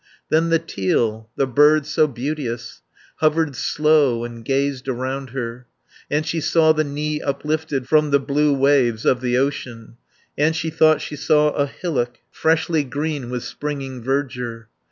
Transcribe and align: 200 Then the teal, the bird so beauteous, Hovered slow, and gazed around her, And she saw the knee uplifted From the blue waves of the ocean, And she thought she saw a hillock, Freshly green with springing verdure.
200 0.31 0.31
Then 0.31 0.49
the 0.49 0.57
teal, 0.57 1.29
the 1.35 1.45
bird 1.45 1.85
so 1.85 2.07
beauteous, 2.07 2.81
Hovered 3.17 3.55
slow, 3.55 4.23
and 4.23 4.43
gazed 4.43 4.87
around 4.87 5.29
her, 5.29 5.67
And 6.09 6.25
she 6.25 6.41
saw 6.41 6.71
the 6.73 6.83
knee 6.83 7.21
uplifted 7.21 7.87
From 7.87 8.09
the 8.09 8.19
blue 8.19 8.51
waves 8.51 9.05
of 9.05 9.21
the 9.21 9.37
ocean, 9.37 9.97
And 10.35 10.55
she 10.55 10.71
thought 10.71 11.01
she 11.01 11.15
saw 11.15 11.51
a 11.51 11.67
hillock, 11.67 12.17
Freshly 12.31 12.83
green 12.83 13.29
with 13.29 13.43
springing 13.43 14.01
verdure. 14.01 14.69